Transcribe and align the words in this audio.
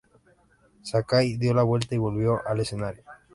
Sakai 0.81 1.37
dio 1.37 1.53
la 1.53 1.61
vuelta 1.61 1.93
y 1.93 1.99
volvió 1.99 2.41
al 2.47 2.59
escenario. 2.61 3.03